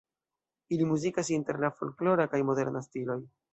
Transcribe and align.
Ili 0.77 0.87
muzikas 0.91 1.29
inter 1.37 1.61
la 1.65 1.71
folklora 1.83 2.27
kaj 2.35 2.43
moderna 2.51 2.85
stiloj. 2.89 3.23